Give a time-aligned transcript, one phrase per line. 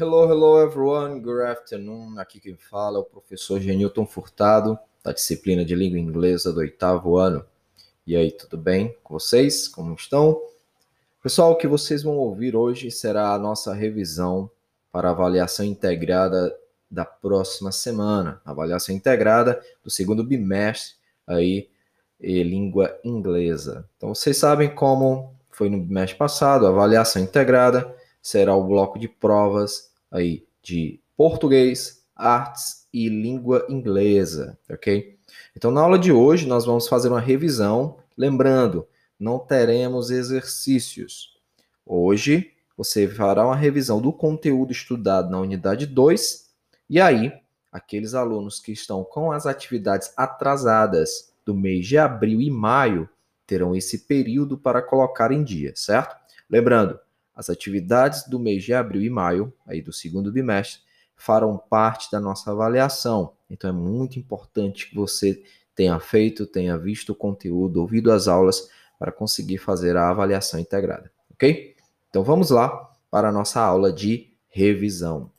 [0.00, 2.18] Hello, hello everyone, good afternoon.
[2.18, 7.18] Aqui quem fala é o professor Genilton Furtado, da disciplina de língua inglesa do oitavo
[7.18, 7.44] ano.
[8.06, 9.68] E aí, tudo bem com vocês?
[9.68, 10.40] Como estão?
[11.22, 14.50] Pessoal, o que vocês vão ouvir hoje será a nossa revisão
[14.90, 16.56] para a avaliação integrada
[16.90, 20.94] da próxima semana, avaliação integrada do segundo bimestre
[21.26, 21.68] aí
[22.18, 23.86] e língua inglesa.
[23.98, 29.89] Então vocês sabem como foi no bimestre passado, avaliação integrada será o bloco de provas
[30.10, 35.18] aí de português, artes e língua inglesa, ok?
[35.56, 37.98] Então, na aula de hoje, nós vamos fazer uma revisão.
[38.16, 38.86] Lembrando,
[39.18, 41.34] não teremos exercícios.
[41.86, 46.48] Hoje, você fará uma revisão do conteúdo estudado na unidade 2,
[46.88, 47.32] e aí,
[47.70, 53.08] aqueles alunos que estão com as atividades atrasadas do mês de abril e maio
[53.46, 56.16] terão esse período para colocar em dia, certo?
[56.48, 56.98] Lembrando,
[57.40, 60.82] as atividades do mês de abril e maio, aí do segundo bimestre,
[61.16, 63.32] farão parte da nossa avaliação.
[63.48, 65.42] Então é muito importante que você
[65.74, 71.10] tenha feito, tenha visto o conteúdo, ouvido as aulas para conseguir fazer a avaliação integrada,
[71.32, 71.74] ok?
[72.10, 72.68] Então vamos lá
[73.10, 75.32] para a nossa aula de revisão.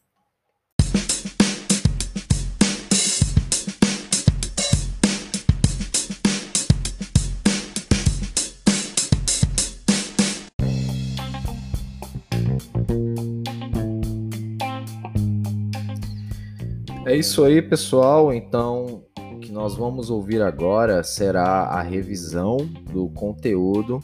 [17.12, 18.34] É isso aí, pessoal.
[18.34, 22.56] Então, o que nós vamos ouvir agora será a revisão
[22.90, 24.00] do conteúdo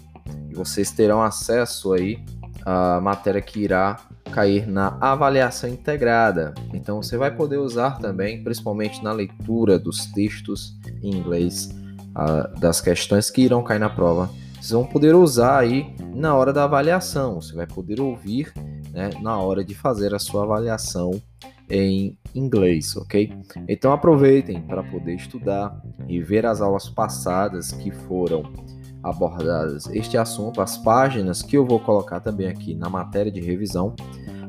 [0.49, 2.19] e vocês terão acesso aí
[2.66, 3.95] à matéria que irá
[4.33, 6.53] cair na avaliação integrada.
[6.73, 11.69] Então, você vai poder usar também, principalmente na leitura dos textos em inglês,
[12.59, 14.30] das questões que irão cair na prova.
[14.55, 17.39] Vocês vão poder usar aí na hora da avaliação.
[17.39, 18.52] Você vai poder ouvir
[18.92, 21.21] né, na hora de fazer a sua avaliação
[21.69, 23.33] em inglês, ok?
[23.67, 28.43] Então aproveitem para poder estudar e ver as aulas passadas que foram
[29.03, 33.95] abordadas este assunto, as páginas que eu vou colocar também aqui na matéria de revisão,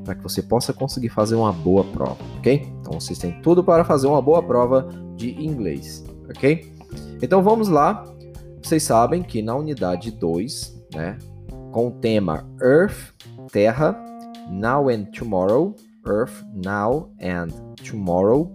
[0.04, 2.66] para que você possa conseguir fazer uma boa prova, ok?
[2.81, 6.72] Então vocês têm tudo para fazer uma boa prova de inglês, ok?
[7.20, 8.04] Então vamos lá.
[8.62, 11.19] Vocês sabem que na unidade 2, né,
[11.72, 13.12] com o tema Earth,
[13.53, 13.97] Terra,
[14.50, 15.75] Now and Tomorrow,
[16.08, 17.48] Earth Now and
[17.88, 18.50] Tomorrow,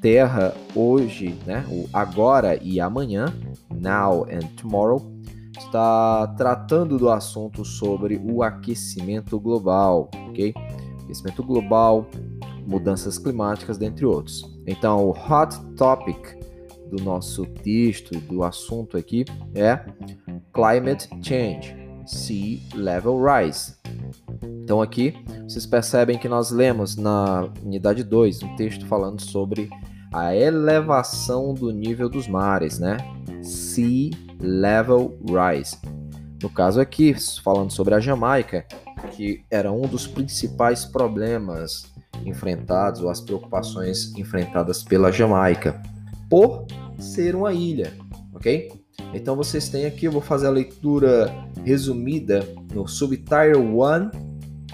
[0.00, 3.26] Terra hoje, né, o agora e amanhã,
[3.70, 5.10] Now and Tomorrow,
[5.58, 10.54] está tratando do assunto sobre o aquecimento global, ok?
[11.04, 12.06] Aquecimento global,
[12.66, 14.42] mudanças climáticas, dentre outros.
[14.66, 16.38] Então, o hot topic
[16.90, 19.24] do nosso texto, do assunto aqui,
[19.54, 19.78] é
[20.52, 21.79] Climate Change,
[22.10, 23.74] Sea Level Rise.
[24.62, 29.70] Então aqui vocês percebem que nós lemos na unidade 2 um texto falando sobre
[30.12, 32.96] a elevação do nível dos mares, né?
[33.42, 34.10] Sea
[34.40, 35.76] Level Rise.
[36.42, 38.66] No caso aqui, falando sobre a Jamaica,
[39.12, 41.84] que era um dos principais problemas
[42.24, 45.80] enfrentados ou as preocupações enfrentadas pela Jamaica,
[46.28, 46.66] por
[46.98, 47.92] ser uma ilha,
[48.34, 48.79] ok?
[49.12, 51.32] Então vocês têm aqui, eu vou fazer a leitura
[51.64, 54.10] resumida no Subtitle 1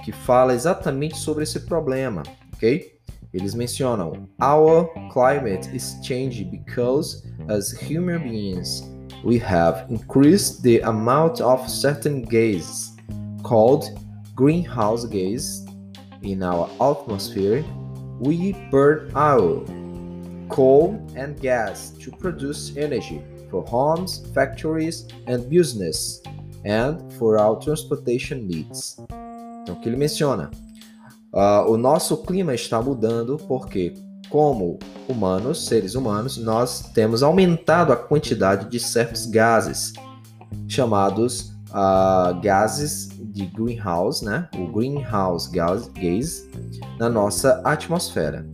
[0.05, 2.23] que fala exatamente sobre esse problema,
[2.55, 2.97] ok?
[3.33, 8.83] Eles mencionam: Our climate is changing because, as human beings,
[9.25, 12.95] we have increased the amount of certain gases
[13.43, 13.85] called
[14.35, 15.65] greenhouse gases
[16.23, 17.65] in our atmosphere.
[18.21, 19.65] We burn oil,
[20.49, 26.23] coal, and gas to produce energy for homes, factories, and business,
[26.65, 28.97] and for our transportation needs.
[29.63, 30.51] Então, o que ele menciona?
[31.33, 33.95] Uh, o nosso clima está mudando porque,
[34.31, 39.93] como humanos, seres humanos, nós temos aumentado a quantidade de certos gases,
[40.69, 44.49] chamados uh, gases de greenhouse, né?
[44.57, 46.49] O greenhouse gas, gas
[46.99, 48.49] na nossa atmosfera.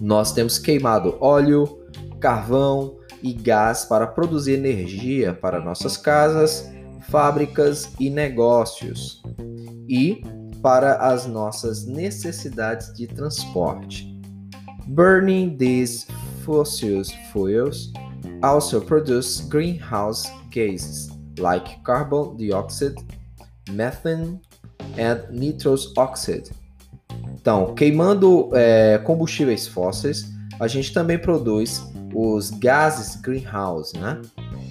[0.00, 1.78] Nós temos queimado óleo,
[2.18, 6.70] carvão e gás para produzir energia para nossas casas,
[7.08, 9.22] fábricas e negócios
[9.88, 10.22] e
[10.62, 14.08] para as nossas necessidades de transporte.
[14.86, 16.06] Burning these
[16.44, 17.02] fossil
[17.32, 17.92] fuels
[18.42, 22.96] also produce greenhouse gases like carbon dioxide,
[23.70, 24.40] methane
[24.98, 26.50] and nitrous oxide.
[27.34, 30.30] Então, queimando é, combustíveis fósseis,
[30.60, 31.82] a gente também produz
[32.14, 34.20] os gases greenhouse, né?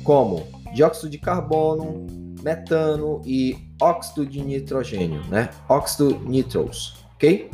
[0.04, 2.06] Como dióxido de carbono,
[2.42, 5.50] metano e óxido de nitrogênio, né?
[5.68, 7.50] Óxido nitros, ok?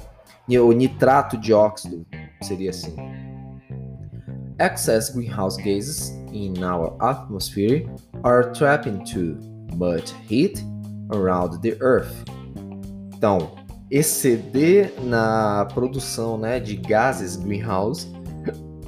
[0.49, 2.05] o nitrato de óxido,
[2.41, 2.95] seria assim.
[4.59, 7.85] Excess greenhouse gases in our atmosphere
[8.23, 9.37] are trapping too
[9.75, 10.63] much heat
[11.11, 12.23] around the earth.
[13.13, 13.51] Então,
[13.91, 18.07] exceder na produção né, de gases greenhouse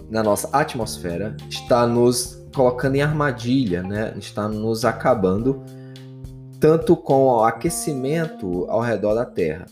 [0.10, 4.14] na nossa atmosfera está nos colocando em armadilha, né?
[4.18, 5.64] está nos acabando
[6.60, 9.66] tanto com o aquecimento ao redor da Terra.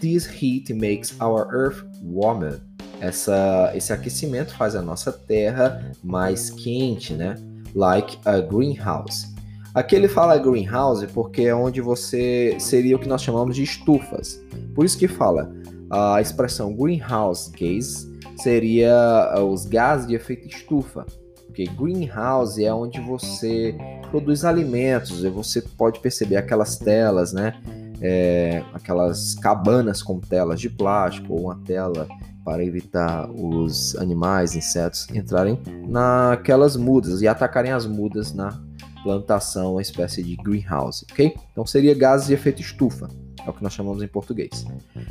[0.00, 2.60] This heat makes our Earth warmer.
[3.00, 7.34] Essa, esse aquecimento faz a nossa Terra mais quente, né?
[7.74, 9.34] Like a greenhouse.
[9.74, 14.40] Aqui ele fala greenhouse porque é onde você seria o que nós chamamos de estufas.
[14.74, 15.52] Por isso que fala
[15.90, 18.94] a expressão greenhouse gas seria
[19.32, 21.06] ah, os gases de efeito estufa.
[21.46, 23.74] Porque greenhouse é onde você
[24.10, 27.60] produz alimentos, e você pode perceber aquelas telas, né?
[28.00, 32.08] É, aquelas cabanas com telas de plástico ou uma tela
[32.44, 38.58] para evitar os animais, insetos entrarem naquelas mudas e atacarem as mudas na
[39.02, 41.34] plantação, uma espécie de greenhouse, ok?
[41.52, 43.08] Então seria gases de efeito estufa,
[43.44, 44.66] é o que nós chamamos em português.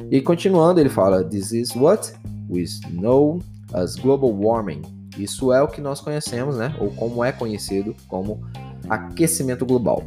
[0.10, 2.14] E continuando, ele fala: This is what
[2.50, 3.42] we know
[3.74, 4.82] as global warming.
[5.18, 6.76] Isso é o que nós conhecemos, né?
[6.80, 8.42] Ou como é conhecido como
[8.90, 10.04] aquecimento global.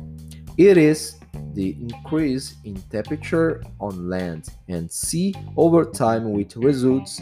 [0.58, 1.18] It is
[1.54, 7.20] the increase in temperature on land and sea over time which results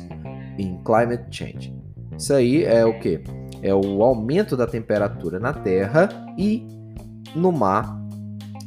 [0.59, 1.73] in climate change.
[2.17, 3.21] Isso aí é o que?
[3.63, 6.67] É o aumento da temperatura na Terra e
[7.35, 7.99] no mar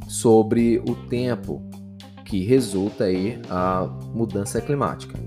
[0.07, 1.61] sobre o tempo
[2.25, 5.17] que resulta aí a mudança climática.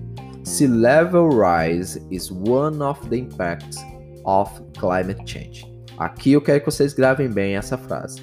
[0.46, 3.78] Sea level rise is one of the impacts
[4.24, 4.48] of
[4.78, 5.66] climate change.
[5.98, 8.22] Aqui eu quero que vocês gravem bem essa frase.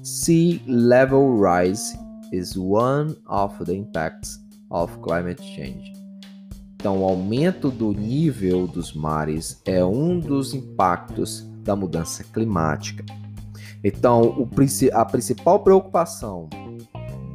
[0.00, 1.98] Sea level rise
[2.32, 4.38] is one of the impacts
[4.70, 5.92] of climate change.
[6.76, 13.04] Então, o aumento do nível dos mares é um dos impactos da mudança climática.
[13.82, 14.48] Então, o,
[14.92, 16.48] a principal preocupação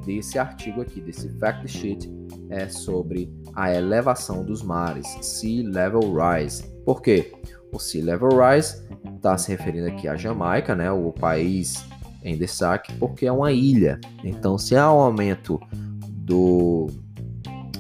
[0.06, 2.10] desse artigo aqui, desse fact sheet,
[2.50, 6.64] é sobre a elevação dos mares, sea level rise.
[6.86, 7.32] Por quê?
[7.72, 8.84] O sea level rise
[9.16, 11.86] está se referindo aqui à Jamaica, né, o país
[12.24, 14.00] em destaque, porque é uma ilha.
[14.24, 15.60] Então, se há um aumento
[16.08, 16.88] do,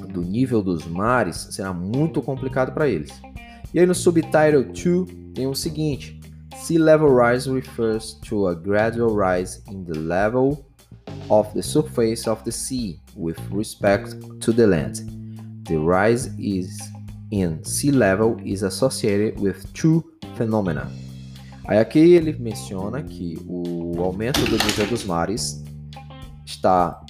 [0.09, 3.11] do nível dos mares, será muito complicado para eles.
[3.73, 6.19] E aí no subtitle 2 tem o seguinte:
[6.55, 10.65] Sea level rise refers to a gradual rise in the level
[11.29, 15.20] of the surface of the sea with respect to the land.
[15.71, 16.77] The rise is
[17.31, 20.03] in sea level is associated with two
[20.35, 20.91] phenomena.
[21.65, 25.63] Aí aqui ele menciona que o aumento do nível dos mares
[26.45, 27.01] está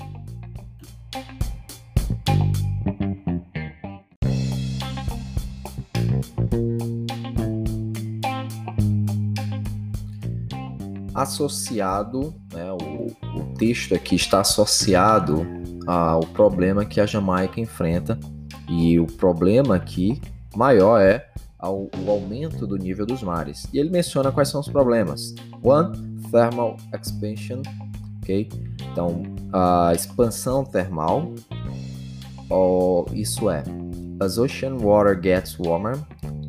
[11.16, 13.08] associado, né, o,
[13.40, 15.48] o texto aqui está associado
[15.88, 18.20] ao problema que a Jamaica enfrenta
[18.72, 20.22] e o problema aqui
[20.56, 21.28] maior é
[21.62, 23.68] o aumento do nível dos mares.
[23.74, 25.36] E ele menciona quais são os problemas.
[25.62, 25.92] One,
[26.32, 27.62] thermal expansion,
[28.22, 28.50] ok?
[28.92, 31.34] Então, a expansão termal,
[32.50, 33.64] ou, isso é,
[34.22, 35.98] as ocean water gets warmer,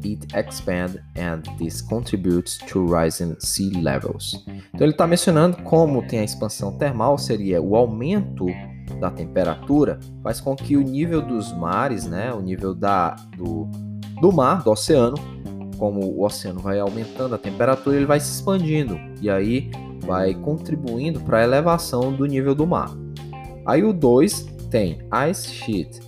[0.04, 4.44] it expands and this contributes to rising sea levels.
[4.74, 8.46] Então ele está mencionando como tem a expansão termal, seria o aumento
[9.00, 13.68] da temperatura, faz com que o nível dos mares, né, o nível da, do,
[14.20, 15.16] do mar, do oceano,
[15.78, 19.70] como o oceano vai aumentando a temperatura, ele vai se expandindo e aí
[20.06, 22.90] vai contribuindo para a elevação do nível do mar.
[23.66, 24.98] Aí o 2 tem
[25.30, 26.00] ice sheet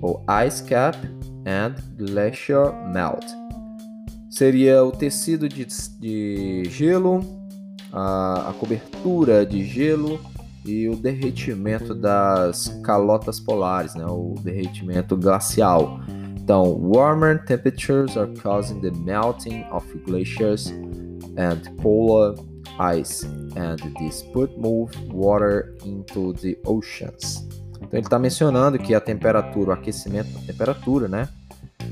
[0.00, 0.98] ou ice cap
[1.46, 3.24] and glacier melt.
[4.30, 5.66] Seria o tecido de,
[5.98, 7.20] de gelo,
[7.92, 10.18] a, a cobertura de gelo
[10.64, 16.00] e o derretimento das calotas polares, né, o derretimento glacial.
[16.40, 20.72] Então, warmer temperatures are causing the melting of glaciers
[21.36, 22.34] and polar
[22.78, 23.24] ice,
[23.56, 27.46] and this put move water into the oceans.
[27.76, 31.28] Então ele está mencionando que a temperatura, o aquecimento da temperatura, né,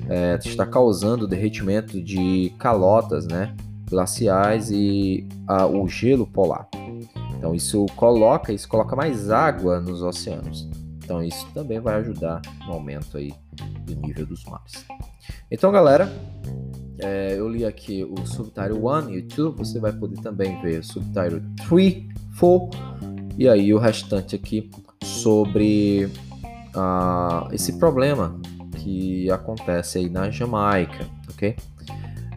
[0.08, 3.54] é, está causando o derretimento de calotas, né,
[3.88, 6.68] glaciais e a, o gelo polar.
[7.40, 10.68] Então isso coloca, isso coloca mais água nos oceanos.
[11.02, 13.32] Então isso também vai ajudar no aumento aí
[13.87, 14.85] do nível dos mares.
[15.50, 16.12] Então, galera,
[16.99, 20.85] é, eu li aqui o subtitle 1 e 2, você vai poder também ver o
[20.85, 22.04] subtitle 3,
[22.38, 22.78] 4
[23.38, 24.70] e aí o restante aqui
[25.02, 26.04] sobre
[26.76, 28.38] uh, esse problema
[28.76, 31.56] que acontece aí na Jamaica, ok?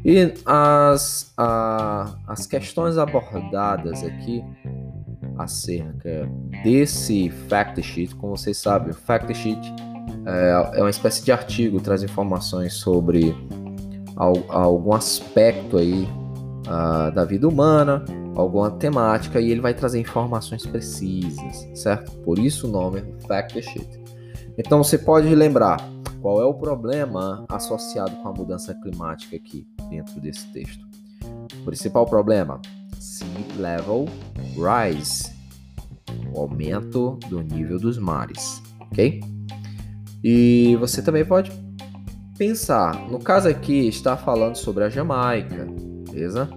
[0.06, 4.42] E as, uh, as questões abordadas aqui
[5.38, 6.30] acerca
[6.64, 9.74] desse fact sheet, como vocês sabem, o fact sheet
[10.26, 13.36] é, é uma espécie de artigo, traz informações sobre
[14.16, 16.08] algum aspecto aí
[16.68, 18.04] uh, da vida humana,
[18.36, 22.12] alguma temática e ele vai trazer informações precisas, certo?
[22.20, 24.04] Por isso o nome é fact sheet.
[24.58, 25.78] Então você pode lembrar
[26.22, 30.86] qual é o problema associado com a mudança climática aqui dentro desse texto.
[31.62, 32.62] O principal problema:
[33.00, 34.06] sea level
[34.56, 35.32] rise,
[36.34, 39.22] o aumento do nível dos mares, ok?
[40.24, 41.52] E você também pode
[42.38, 45.68] pensar, no caso aqui está falando sobre a Jamaica,
[46.10, 46.50] beleza?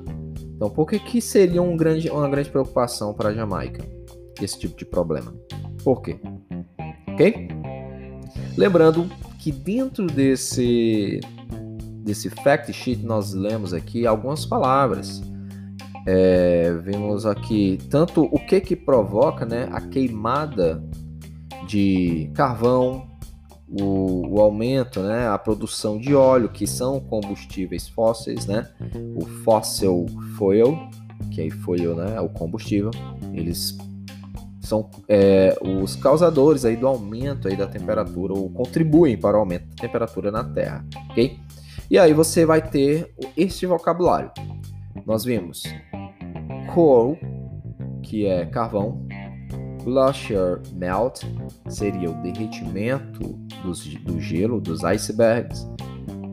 [0.57, 3.85] Então, por que, que seria um grande, uma grande preocupação para a Jamaica
[4.41, 5.35] esse tipo de problema?
[5.85, 6.19] Por quê?
[7.09, 7.49] Ok?
[8.57, 9.07] Lembrando
[9.39, 11.21] que dentro desse,
[12.03, 15.23] desse fact sheet nós lemos aqui algumas palavras.
[16.07, 20.81] É, vimos aqui tanto o que que provoca né, a queimada
[21.67, 23.09] de carvão,
[23.69, 28.69] o, o, aumento, né, a produção de óleo, que são combustíveis fósseis, né,
[29.17, 30.79] o fossil fuel,
[31.33, 32.93] que aí fuel, né, é o combustível,
[33.33, 33.77] eles
[34.61, 39.67] são é, os causadores aí do aumento aí da temperatura, ou contribuem para o aumento
[39.71, 41.39] da temperatura na Terra, ok?
[41.91, 44.31] E aí você vai ter este vocabulário.
[45.05, 45.63] Nós vimos
[46.77, 47.17] coal,
[48.03, 49.01] que é carvão,
[49.83, 51.23] glacier melt
[51.71, 55.67] seria o derretimento dos, do gelo, dos icebergs,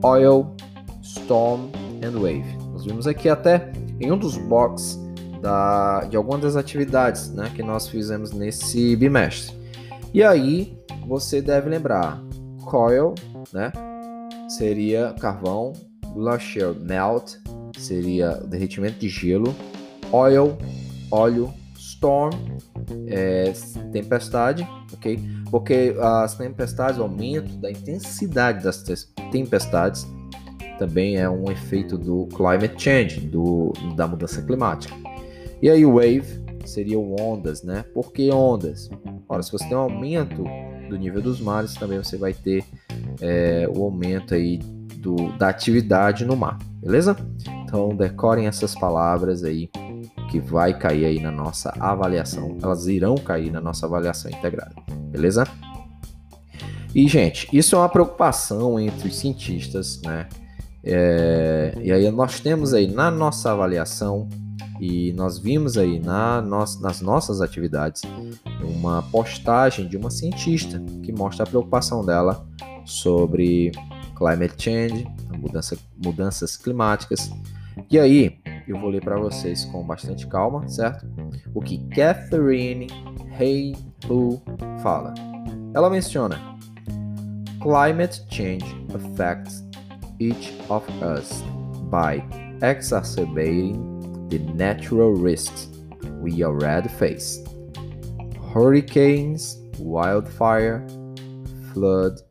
[0.03, 0.53] oil,
[1.01, 1.71] storm
[2.03, 2.57] and wave.
[2.73, 3.71] Nós vimos aqui até
[4.01, 4.99] em um dos boxes
[5.41, 9.55] da, de algumas das atividades né, que nós fizemos nesse bimestre.
[10.13, 12.21] E aí você deve lembrar,
[12.65, 13.15] coil,
[13.53, 13.71] né,
[14.49, 15.71] seria carvão,
[16.13, 17.35] glacier melt
[17.77, 19.55] seria derretimento de gelo,
[20.13, 20.55] oil,
[21.11, 22.31] óleo, storm,
[23.07, 23.51] é,
[23.91, 25.19] tempestade, ok?
[25.49, 28.83] Porque as tempestades, o aumento da intensidade das
[29.31, 30.07] tempestades
[30.77, 34.93] também é um efeito do climate change, do, da mudança climática.
[35.61, 37.83] E aí wave seriam ondas, né?
[37.93, 38.89] Por que ondas?
[39.27, 40.43] Ora, se você tem um aumento
[40.89, 42.63] do nível dos mares, também você vai ter
[43.21, 44.57] é, o aumento aí
[44.97, 47.15] do, da atividade no mar, beleza?
[47.63, 49.69] Então decorem essas palavras aí
[50.33, 54.73] que vai cair aí na nossa avaliação, elas irão cair na nossa avaliação integrada,
[55.11, 55.47] beleza?
[56.95, 60.27] E, gente, isso é uma preocupação entre os cientistas, né?
[60.83, 64.27] É, e aí nós temos aí na nossa avaliação
[64.81, 68.01] e nós vimos aí na nas nossas atividades
[68.63, 72.43] uma postagem de uma cientista que mostra a preocupação dela
[72.85, 73.71] sobre
[74.17, 77.29] climate change, mudança, mudanças climáticas.
[77.89, 81.05] E aí, eu vou ler para vocês com bastante calma, certo?
[81.53, 82.87] O que Catherine
[83.39, 83.75] Hay
[84.09, 84.41] Who
[84.81, 85.13] fala.
[85.73, 86.39] Ela menciona:
[87.61, 89.63] Climate change affects
[90.19, 91.43] each of us
[91.89, 92.23] by
[92.61, 95.69] exacerbating the natural risks
[96.21, 97.43] we already face.
[98.53, 100.85] Hurricanes, wildfire,
[101.73, 102.21] flood,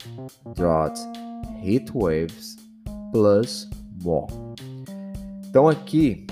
[0.55, 0.99] drought,
[1.61, 2.57] heat waves,
[3.13, 3.67] plus
[4.03, 4.42] more.
[5.53, 6.27] Então aqui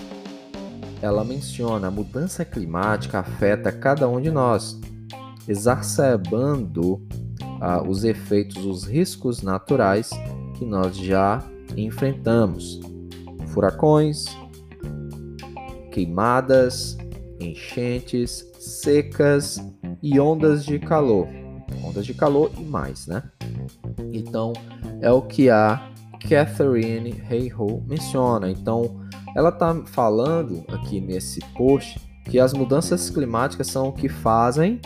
[1.02, 4.80] ela menciona a mudança climática afeta cada um de nós,
[5.46, 7.06] exacerbando
[7.60, 10.08] ah, os efeitos, os riscos naturais
[10.56, 11.44] que nós já
[11.76, 12.80] enfrentamos.
[13.48, 14.24] Furacões,
[15.92, 16.96] queimadas,
[17.38, 19.62] enchentes, secas
[20.02, 21.28] e ondas de calor.
[21.84, 23.22] Ondas de calor e mais, né?
[24.14, 24.54] Então,
[25.02, 25.90] é o que a
[26.26, 28.50] Catherine Hayhoe menciona.
[28.50, 28.99] Então,
[29.34, 34.80] ela está falando aqui nesse post que as mudanças climáticas são o que fazem,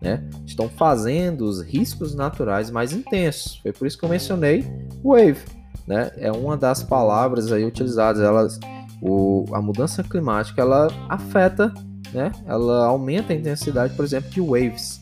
[0.00, 0.22] né?
[0.46, 3.56] Estão fazendo os riscos naturais mais intensos.
[3.56, 4.64] Foi por isso que eu mencionei
[5.02, 5.40] wave,
[5.86, 6.12] né?
[6.16, 8.22] É uma das palavras aí utilizadas.
[8.22, 8.60] Elas,
[9.00, 11.72] o, a mudança climática ela afeta,
[12.12, 12.30] né?
[12.46, 15.00] Ela aumenta a intensidade, por exemplo, de waves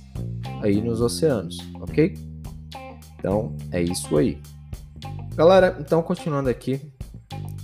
[0.63, 2.15] aí nos oceanos, ok?
[3.19, 4.41] Então é isso aí.
[5.35, 6.81] Galera, então continuando aqui,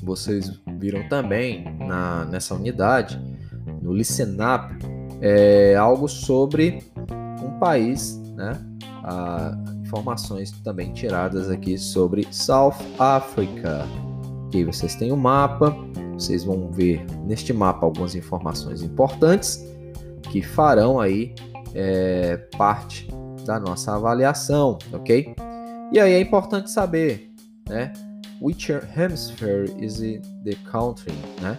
[0.03, 3.21] vocês viram também na, nessa unidade,
[3.83, 4.71] no Licenap,
[5.21, 6.83] é algo sobre
[7.43, 8.59] um país, né?
[9.05, 13.87] Ah, informações também tiradas aqui sobre South Africa.
[14.47, 15.77] Aqui vocês têm o um mapa,
[16.15, 19.65] vocês vão ver neste mapa algumas informações importantes
[20.31, 21.35] que farão aí
[21.75, 23.09] é, parte
[23.45, 25.35] da nossa avaliação, ok?
[25.93, 27.31] E aí é importante saber,
[27.69, 27.93] né?
[28.41, 31.59] Which hemisphere is the country, né?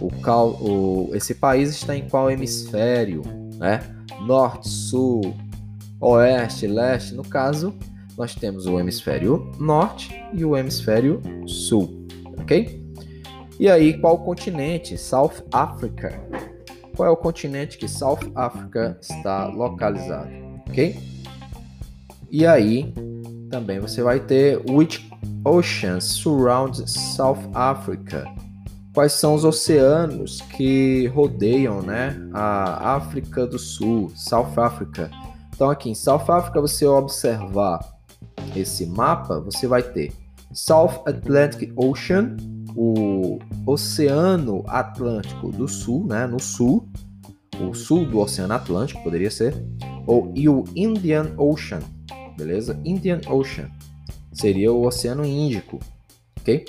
[0.00, 3.22] O, cal, o, esse país está em qual hemisfério,
[3.58, 3.80] né?
[4.26, 5.34] Norte, sul,
[6.00, 7.14] oeste, leste.
[7.14, 7.74] No caso,
[8.16, 12.06] nós temos o hemisfério norte e o hemisfério sul,
[12.38, 12.82] ok?
[13.58, 14.96] E aí, qual continente?
[14.96, 16.20] South Africa.
[16.96, 20.30] Qual é o continente que South Africa está localizado,
[20.68, 20.96] ok?
[22.30, 22.92] E aí,
[23.50, 25.08] também você vai ter which
[25.44, 28.24] oceans surround South Africa?
[28.94, 35.10] Quais são os oceanos que rodeiam, né, a África do Sul, South Africa?
[35.54, 37.80] Então aqui em South Africa você observar
[38.54, 40.12] esse mapa, você vai ter
[40.52, 42.36] South Atlantic Ocean,
[42.76, 46.88] o Oceano Atlântico do Sul, né, no sul,
[47.60, 49.54] o sul do Oceano Atlântico poderia ser,
[50.06, 51.80] ou e o Indian Ocean,
[52.36, 52.80] beleza?
[52.84, 53.68] Indian Ocean
[54.34, 55.78] seria o Oceano Índico,
[56.38, 56.64] ok?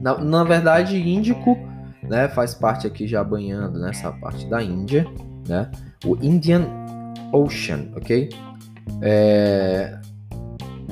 [0.00, 1.56] Na, na verdade, Índico,
[2.02, 5.06] né, faz parte aqui já banhando nessa parte da Índia,
[5.48, 5.70] né?
[6.04, 6.66] O Indian
[7.32, 8.28] Ocean, ok?
[9.00, 9.98] É,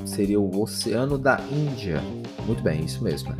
[0.05, 2.01] seria o Oceano da Índia.
[2.47, 3.31] Muito bem, isso mesmo.
[3.31, 3.37] Né?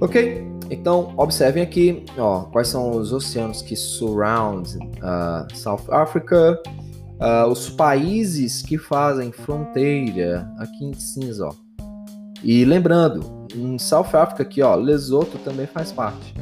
[0.00, 6.60] Ok, então observem aqui, ó, quais são os oceanos que surround uh, South Africa,
[7.20, 11.54] uh, os países que fazem fronteira aqui em cinza, ó.
[12.42, 16.34] E lembrando, em South Africa aqui, ó, Lesoto também faz parte.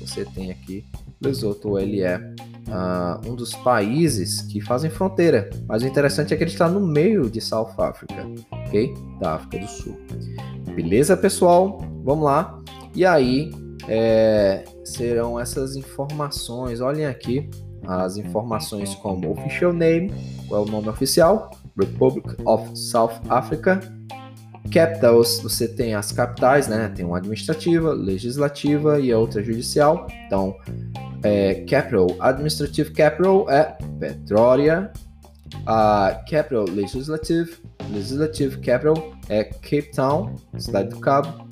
[0.00, 0.84] Você tem aqui
[1.20, 5.48] Lesoto, ele é uh, um dos países que fazem fronteira.
[5.68, 8.92] Mas o interessante é que ele está no meio de South Africa, ok?
[9.20, 9.96] Da África do Sul.
[10.74, 11.80] Beleza, pessoal?
[12.02, 12.58] Vamos lá.
[12.94, 13.52] E aí,
[13.88, 16.80] é, serão essas informações.
[16.80, 17.48] Olhem aqui
[17.86, 20.12] as informações como official name,
[20.48, 23.80] qual é o nome oficial, Republic of South Africa.
[24.72, 26.90] Capitals, você tem as capitais, né?
[26.94, 30.06] Tem uma administrativa, legislativa e a outra judicial.
[30.26, 30.56] Então,
[31.22, 34.92] é, capital, administrative capital é Petroria.
[35.66, 37.56] A capital legislative,
[37.90, 41.46] legislative capital é Cape Town, cidade do Cabo.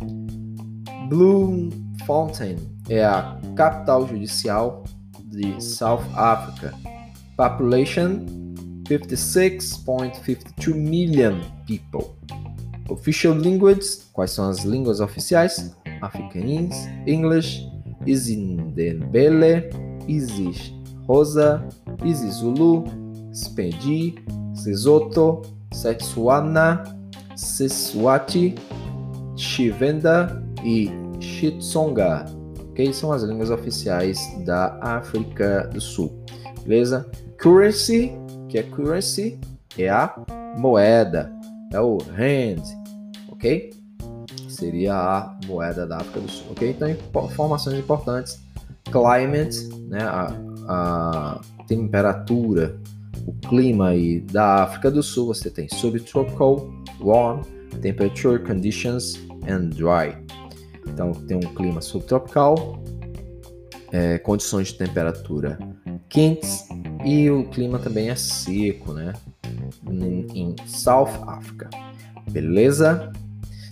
[2.11, 2.57] Bloemfontein
[2.89, 4.83] é a capital judicial
[5.27, 6.75] de South Africa.
[7.37, 8.27] Population
[8.89, 12.17] 56.52 million people.
[12.89, 15.73] Official languages, quais são as línguas oficiais?
[16.03, 16.75] Afrikaans,
[17.07, 17.65] English,
[18.05, 19.71] Izindebele,
[20.09, 20.73] Isis
[21.07, 21.65] Rosa,
[22.05, 22.87] Isis Zulu,
[23.33, 24.17] Spedi,
[24.55, 25.43] Sesotho,
[25.73, 26.83] Setswana,
[27.37, 28.57] Seswati,
[29.37, 30.91] Chivenda e
[31.21, 32.25] Chitsonga,
[32.59, 32.93] ok?
[32.93, 36.25] São as línguas oficiais da África do Sul,
[36.63, 37.09] beleza?
[37.39, 38.13] Currency,
[38.49, 39.39] que é currency,
[39.79, 40.15] é a
[40.59, 41.33] moeda,
[41.73, 42.63] é o rand,
[43.31, 43.71] ok?
[44.49, 46.71] Seria a moeda da África do Sul, ok?
[46.71, 46.89] Então,
[47.25, 48.41] informações importantes.
[48.91, 50.03] Climate, né?
[50.03, 50.35] A,
[50.69, 52.77] a temperatura,
[53.27, 56.69] o clima aí da África do Sul, você tem subtropical,
[57.01, 57.43] warm,
[57.81, 60.17] temperature conditions and dry.
[60.87, 62.83] Então tem um clima subtropical,
[63.93, 65.59] é, condições de temperatura
[66.09, 66.69] quentes
[67.05, 69.13] e o clima também é seco, né?
[69.89, 71.69] Em, em South Africa.
[72.31, 73.13] Beleza?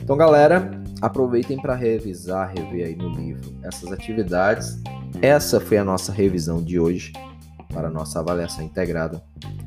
[0.01, 0.71] Então, galera,
[1.03, 4.81] aproveitem para revisar, rever aí no livro essas atividades.
[5.21, 7.12] Essa foi a nossa revisão de hoje
[7.73, 9.23] para a nossa avaliação integrada.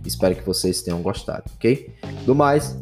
[0.06, 1.94] Espero que vocês tenham gostado, ok?
[2.26, 2.78] Do mais.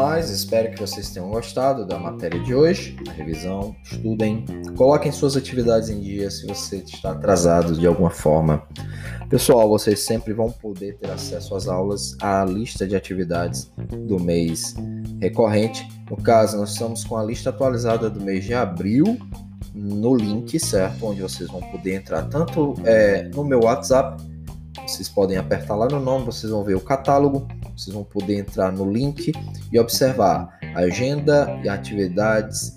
[0.00, 3.76] Mais, espero que vocês tenham gostado da matéria de hoje, da revisão.
[3.84, 8.62] Estudem, coloquem suas atividades em dia se você está atrasado de alguma forma.
[9.28, 13.70] Pessoal, vocês sempre vão poder ter acesso às aulas, à lista de atividades
[14.08, 14.74] do mês
[15.20, 15.86] recorrente.
[16.10, 19.18] No caso, nós estamos com a lista atualizada do mês de abril
[19.74, 21.08] no link, certo?
[21.08, 24.16] Onde vocês vão poder entrar tanto é, no meu WhatsApp,
[24.86, 27.46] vocês podem apertar lá no nome, vocês vão ver o catálogo
[27.80, 29.32] vocês vão poder entrar no link
[29.72, 32.76] e observar a agenda e atividades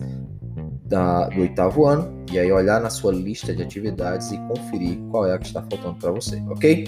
[0.86, 5.28] da, do oitavo ano e aí olhar na sua lista de atividades e conferir qual
[5.28, 6.88] é a que está faltando para você, ok?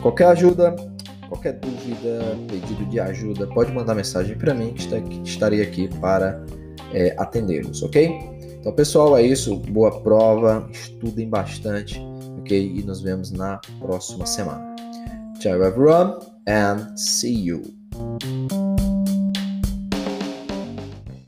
[0.00, 0.74] Qualquer ajuda,
[1.28, 6.44] qualquer dúvida, pedido de ajuda, pode mandar mensagem para mim que, estarei aqui para
[6.92, 8.36] é, atendê-los, ok?
[8.58, 9.56] Então, pessoal, é isso.
[9.56, 12.00] Boa prova, estudem bastante,
[12.40, 12.72] ok?
[12.76, 14.74] E nos vemos na próxima semana.
[15.38, 16.35] Tchau, everyone.
[16.46, 17.74] And see you.